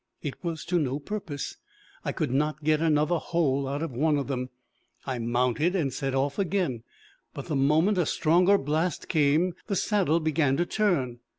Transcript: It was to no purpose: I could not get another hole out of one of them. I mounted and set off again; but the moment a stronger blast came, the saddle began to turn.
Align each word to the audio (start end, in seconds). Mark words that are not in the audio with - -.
It 0.23 0.43
was 0.43 0.65
to 0.65 0.79
no 0.79 0.97
purpose: 0.97 1.57
I 2.03 2.11
could 2.11 2.31
not 2.31 2.63
get 2.63 2.81
another 2.81 3.17
hole 3.17 3.67
out 3.67 3.83
of 3.83 3.91
one 3.91 4.17
of 4.17 4.25
them. 4.25 4.49
I 5.05 5.19
mounted 5.19 5.75
and 5.75 5.93
set 5.93 6.15
off 6.15 6.39
again; 6.39 6.81
but 7.35 7.45
the 7.45 7.55
moment 7.55 7.99
a 7.99 8.07
stronger 8.07 8.57
blast 8.57 9.07
came, 9.07 9.53
the 9.67 9.75
saddle 9.75 10.19
began 10.19 10.57
to 10.57 10.65
turn. 10.65 11.19